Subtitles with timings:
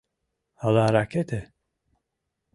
[0.65, 1.39] Ала ракете?